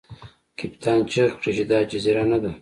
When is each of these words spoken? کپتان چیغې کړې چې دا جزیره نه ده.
کپتان 0.57 0.99
چیغې 1.11 1.35
کړې 1.39 1.51
چې 1.57 1.63
دا 1.71 1.77
جزیره 1.91 2.23
نه 2.31 2.37
ده. 2.43 2.51